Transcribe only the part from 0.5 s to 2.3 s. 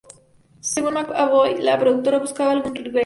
Según McAvoy, la productora